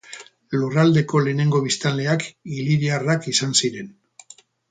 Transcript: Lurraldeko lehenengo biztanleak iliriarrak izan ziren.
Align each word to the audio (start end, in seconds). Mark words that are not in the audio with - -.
Lurraldeko 0.59 1.19
lehenengo 1.25 1.59
biztanleak 1.67 2.25
iliriarrak 2.61 3.31
izan 3.35 3.55
ziren. 3.65 3.93